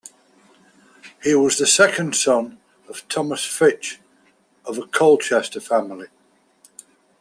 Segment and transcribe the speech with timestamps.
[1.21, 2.57] He was the second son
[2.89, 3.99] of Thomas Fitch,
[4.65, 6.07] of a Colchester family.